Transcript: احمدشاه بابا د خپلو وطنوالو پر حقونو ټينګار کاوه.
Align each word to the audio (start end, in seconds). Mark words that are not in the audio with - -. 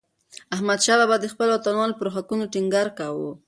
احمدشاه 0.55 0.97
بابا 1.01 1.15
د 1.21 1.25
خپلو 1.33 1.51
وطنوالو 1.53 1.97
پر 1.99 2.07
حقونو 2.15 2.51
ټينګار 2.53 2.87
کاوه. 2.97 3.31